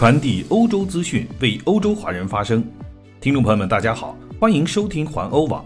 [0.00, 2.64] 传递欧洲资讯，为欧洲华人发声。
[3.20, 5.62] 听众朋友们，大家好，欢迎收听环欧网。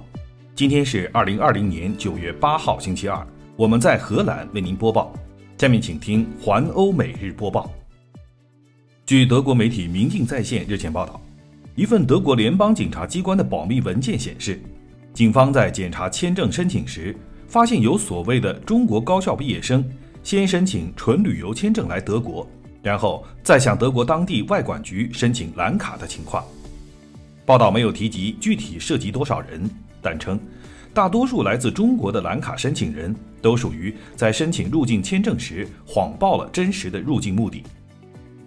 [0.56, 3.24] 今天是二零二零年九月八号，星期二，
[3.54, 5.14] 我们在荷兰为您播报。
[5.56, 7.70] 下面请听环欧每日播报。
[9.06, 11.20] 据德国媒体《明镜在线》日前报道，
[11.76, 14.60] 一份德国联邦警察机关的保密文件显示，
[15.12, 19.88] 警方在检查签证申请时，发现有所谓的中国高校毕业生
[20.24, 22.44] 先申请纯旅游签证来德国。
[22.84, 26.44] 然后再向德国当地外管局申请蓝卡的情况。
[27.46, 29.68] 报道没有提及具体涉及多少人，
[30.02, 30.38] 但称
[30.92, 37.62] 大多数来自中国的蓝卡申请人都属于在申请入境签证时谎报了真实的入境目的。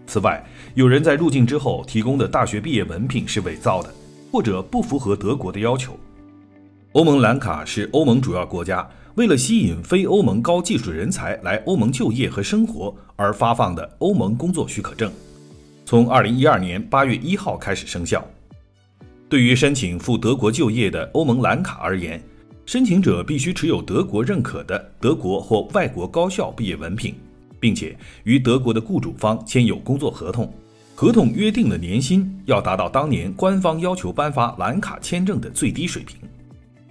[0.05, 0.41] 此外，
[0.75, 3.93] 有人在入境之后提供的大学毕业文凭是伪造的，
[4.31, 5.99] 或者不符合德国的要求。
[6.93, 8.87] 欧盟蓝卡是欧盟主要国家。
[9.15, 15.11] 为了吸引非欧盟高技术人才来欧盟就业和生活而发放的欧盟工作许可证，
[15.85, 18.23] 从二零一二年八月一号开始生效。
[19.27, 22.21] 对于申请赴德国就业的欧盟蓝卡而言，
[22.67, 27.15] 申请者必须持有德国认可的德国或外国高校毕业文凭，
[27.59, 30.53] 并且与德国的雇主方签有工作合同，
[30.93, 36.19] 合同约定的年薪要达到当年官方要求颁发蓝卡签证的最低水平。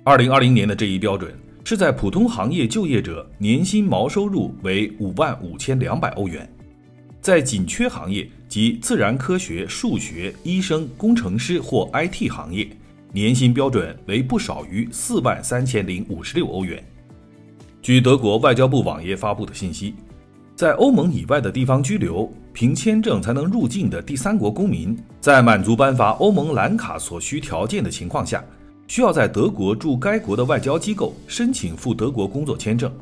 [0.09, 1.35] 二零二零年的这一标准。
[1.65, 6.49] 是在普通行业就业者年薪毛收入为五万五千两百欧元，
[7.21, 12.69] 在紧缺行业及自然科学、数学、医生、工程师或 IT 行业，
[13.11, 16.81] 年薪标准为不少于四万三千零五十六欧元。
[17.83, 19.97] 据德国外交部网页发布的信息，
[20.55, 28.45] 在欧盟以外的地方居留，凭签证才能入境的第三国公民，在满足颁发欧盟蓝卡所需条件的情况下。
[28.89, 32.93] 需要在德国驻该国的外交机构申请赴德国工作签证，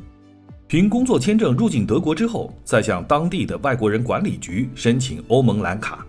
[0.67, 6.03] 凭工作签证入境德国之后，再向当地的外国人管理局申请欧盟蓝卡。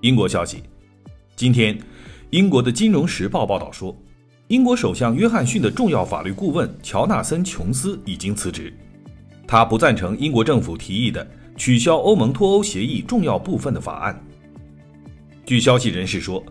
[0.00, 0.62] 英国消息，
[1.36, 1.78] 今天，
[2.30, 3.94] 英国的《金融时报》报道说，
[4.48, 8.72] 英国首相约翰逊的重要法律顾问乔纳森·琼斯已经辞职，
[9.46, 11.24] 他不赞成英国政府提议的
[11.56, 14.18] 取消欧盟脱欧协议重要部分的法案。
[15.44, 16.42] 据消息人士说。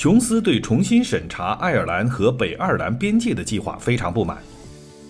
[0.00, 4.38] 琼斯对重新审查爱尔兰和北爱尔兰边界的计划非常不满。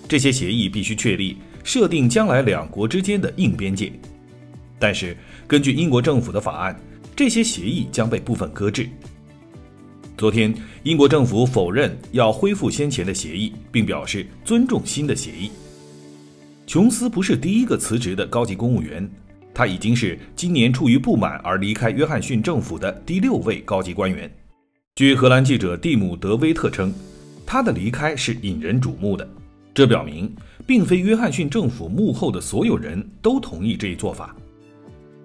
[0.08, 3.92] 这些协议必须确立设定将来两国之间的硬边界，
[4.80, 6.76] 但是根据英国政府的法案，
[7.14, 8.88] 这些协议将被部分搁置。
[10.16, 10.52] 昨天，
[10.82, 15.52] 英国政府否认要恢复先前的协议，并表示尊重新的协议。
[16.66, 19.08] 琼斯不是第一个辞职的高级公务员，
[19.54, 24.28] 他已经是今年出于不满而离开约翰逊政府的第六位高级官员。
[25.00, 26.92] 据荷兰记者蒂姆·德威特称，
[27.46, 29.26] 他的离开是引人瞩目的。
[29.72, 30.30] 这表明，
[30.66, 34.36] 并非约翰逊政府幕后的所有人都同意这一做法。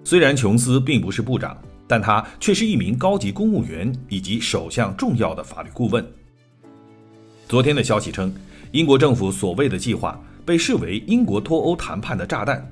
[0.02, 1.54] 虽然琼斯并不是部长，
[1.86, 6.02] 但他却是一名高级公务员以及首相重要的法律顾问。
[7.46, 8.34] 昨天的消息称，
[8.72, 12.66] 英国政府所谓的计划被视为英国脱欧谈判的炸弹。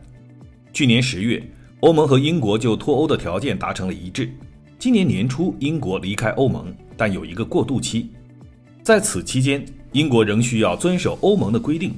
[0.73, 1.47] 去年十月，
[1.81, 4.27] 欧盟和英国就脱欧的条件达成了一致。
[4.79, 6.75] 今年年初，英国离开欧盟。
[6.97, 8.11] 但有一个过渡期，
[8.83, 11.93] 在此期间，英国仍需要遵守欧盟的规定。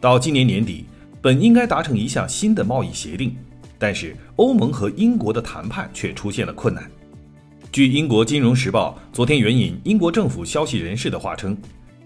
[0.00, 0.86] 到今年年底，
[1.20, 3.36] 本应该达成一项新的贸易协定，
[3.78, 6.90] 但是欧盟和英国的谈判却出现了困难。
[7.70, 11.54] 据英国《金融时报》昨天援引英国政府消息人士的话称，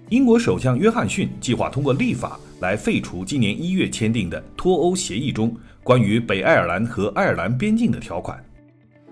[0.08, 8.42] 英国首相约翰逊计划通过立法来废除今年一月签订的脱欧协议中关于北爱尔兰和爱尔兰边境的条款。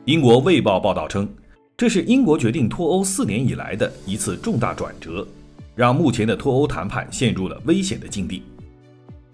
[0.09, 1.29] 英国《卫报》报道称。
[1.77, 5.29] 这是英国决定脱欧四年以来的一次重大转折，
[5.77, 8.43] 让目前的脱欧谈判陷入了危险的境地。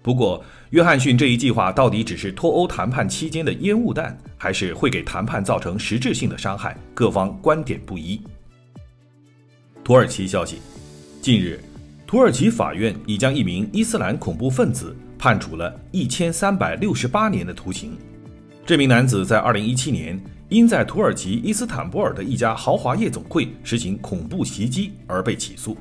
[0.01, 6.75] 不过，约翰逊这一计划到底只是脱欧谈判期间的烟雾弹，还是会给谈判造成实质性的伤害？
[6.93, 8.19] 各方观点不一。
[9.81, 10.57] 土耳其消息，
[11.21, 11.57] 近日，
[12.05, 17.93] 土耳其法院已将一名伊斯兰恐怖分子判处了一千三百六十八年的徒刑。
[18.65, 20.21] 这名男子在二零一七年。
[20.47, 25.75] 因在土耳其伊斯坦布尔的一家豪华夜总会实行恐怖袭击而被起诉，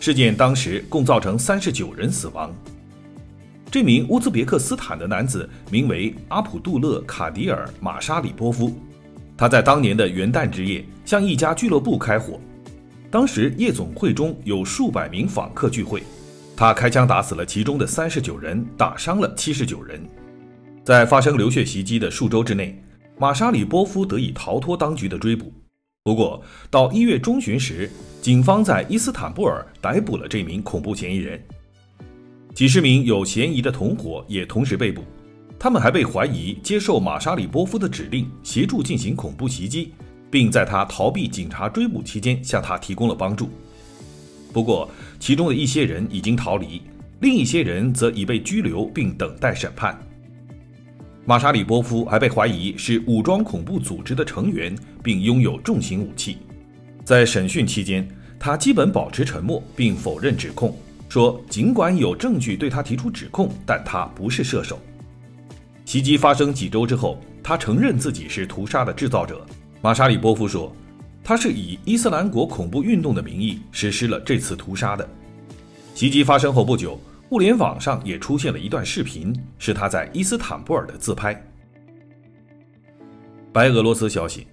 [0.00, 2.52] 事件当时共造成三十九人死亡。
[3.70, 8.72] 这名乌兹别克斯坦的男子名为阿卜杜勒卡迪尔马沙里波夫，
[9.36, 12.40] 他在当年的元旦之夜向一家俱乐部开火，
[13.08, 16.02] 当时夜总会中有数百名访客聚会，
[16.56, 20.00] 他开枪打死了其中的三十九人，打伤了七十九人。
[20.82, 22.82] 在发生流血袭击的数周之内。
[23.18, 25.50] 马沙里波夫得以逃脱当局的追捕，
[26.04, 27.90] 不过到一月中旬时，
[28.20, 31.42] 警方在伊斯坦布尔逮捕了这名恐怖嫌疑人。
[32.54, 35.02] 几十名有嫌疑的同伙也同时被捕。
[35.58, 39.94] 他们还被怀疑接受马沙里波夫的指令，协助进行恐怖袭击，
[40.30, 43.48] 并在他逃避警察追捕期间向他提供了帮助。
[44.52, 46.82] 不过，其中的一些人已经逃离，
[47.20, 49.98] 另一些人则已被拘留并等待审判。
[51.28, 56.38] 马沙里波夫还被怀疑是武装恐怖组织的成员，并拥有重型武器。
[57.04, 58.06] 在审讯期间，
[58.38, 60.78] 他基本保持沉默，并否认指控，
[61.08, 64.78] 说尽管有证据对他提出指控，但他不是射手。
[65.84, 69.44] 袭击发生几周之后，他承认自己是屠杀的制造者。
[69.82, 70.72] 马沙里波夫说，
[71.24, 75.08] 他是以伊斯兰国恐怖运动的名义实施了这次屠杀的。
[75.92, 81.34] 袭击发生后不久，互联网上也出现了一段视频，是他在伊斯坦布尔的自拍。
[83.52, 84.46] 白俄罗斯消息：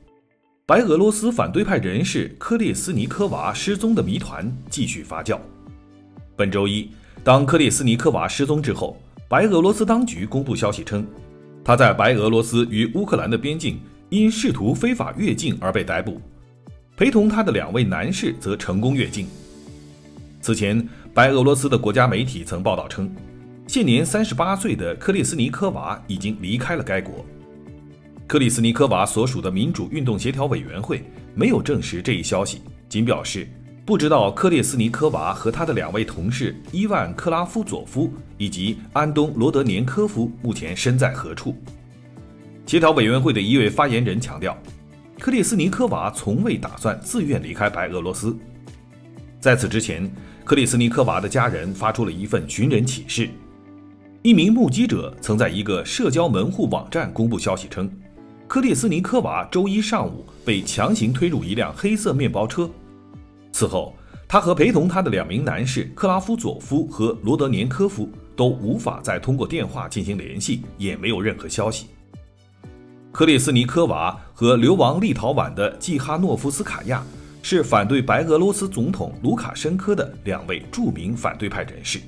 [0.66, 5.40] 白俄罗斯反对派人士科列斯尼科娃失踪的谜团继续发酵。
[6.36, 6.90] 本周一，
[7.24, 8.98] 当科列斯尼科娃失踪之后，
[9.30, 11.06] 白俄罗斯当局公布消息称。
[11.64, 13.80] 他在白俄罗斯与乌克兰的边境
[14.10, 16.20] 因试图非法越境而被逮捕，
[16.98, 19.28] 陪同他的两位男士则成功越境。
[20.42, 23.08] 此前，白俄罗斯的国家媒体曾报道称，
[23.68, 27.24] 现年三十八岁的克里斯尼科娃已经离开了该国。
[28.26, 31.04] 克里斯尼科娃所属的民主运动协调委员会
[31.36, 33.48] 没有证实这一消息，仅表示。
[33.86, 41.54] 不知道科列斯尼科娃和他的两位同事伊万·克拉夫佐夫以及安东·罗德年科夫目前身在何处。
[42.66, 44.58] 协调委员会的一位发言人强调，
[45.20, 48.36] 克列斯尼科娃从未打算自愿离开白俄罗斯。
[49.42, 50.10] 在此之前，
[50.46, 53.30] 克里斯尼科娃的家人发出了一份寻人启事。
[54.22, 57.90] 一名目击者曾在一个社交门户网站公布消息称，
[58.46, 62.70] 克里斯尼科娃周一上午被强行推入一辆黑色面包车。
[63.54, 63.96] 此后，
[64.28, 71.88] 他和陪同他的两名男士克拉夫佐夫和罗德年科夫都无法再通过电话进行联系，也没有任何消息。
[73.14, 77.02] 克里斯尼科娃和流亡立陶宛的季哈诺夫斯卡娅
[77.44, 82.00] 是反对白俄罗斯总统卢卡申科的两位著名反对派人士。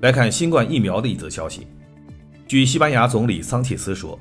[0.00, 1.66] 来看新冠疫苗的一则消息，
[2.48, 4.18] 据西班牙总理桑切斯说，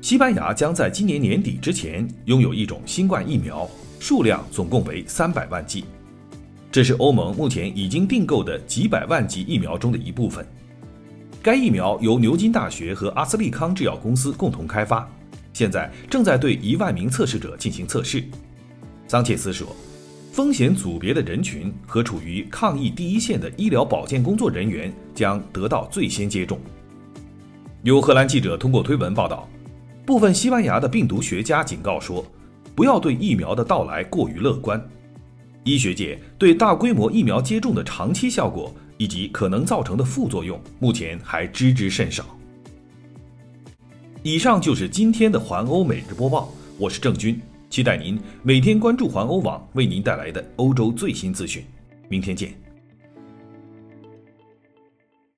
[0.00, 3.68] 西班牙将在今年年底之前拥有一种新冠疫苗。
[3.98, 5.84] 数量总共为三百万剂，
[6.72, 10.44] 这是欧盟目前已经订购的几百万剂疫苗中的一部分。
[11.40, 15.08] 该疫苗由牛津大学和阿斯利康制药公司共同开发，
[15.52, 18.24] 现在正在对一万名测试者进行测试。
[19.12, 19.76] 桑切斯说，
[20.32, 26.58] 风险组别的人群和处于抗疫第一线的医疗保健工作人员将得到最先接种。
[27.82, 29.46] 有荷兰记者通过推文报道，
[30.06, 32.24] 部分西班牙的病毒学家警告说。
[32.74, 34.82] 不要对疫苗的到来过于乐观。
[35.62, 42.24] 医学界对大规模疫苗接种的长期效果以及可能造成的副作用，目前还知之甚少。
[44.22, 47.38] 以上就是今天的环欧每日播报，我是郑军，
[47.72, 51.64] 期待您每天关注环欧网为您带来的欧洲最新资讯。
[52.10, 52.61] 明天见。